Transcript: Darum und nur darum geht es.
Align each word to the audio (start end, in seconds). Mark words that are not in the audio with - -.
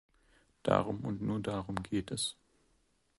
Darum 0.63 1.01
und 1.05 1.21
nur 1.21 1.39
darum 1.41 1.75
geht 1.75 2.09
es. 2.09 2.35